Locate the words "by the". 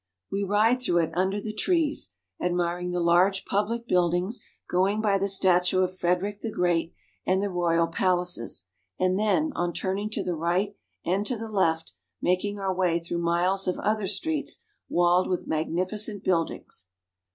4.99-5.27